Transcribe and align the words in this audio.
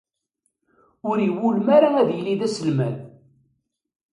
Ur 1.09 1.17
iwulem 1.27 1.67
ara 1.75 1.89
ad 2.01 2.09
yili 2.15 2.35
d 2.39 2.41
aselmad. 2.47 2.95